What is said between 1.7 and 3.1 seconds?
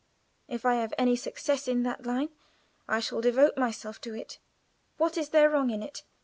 that line, I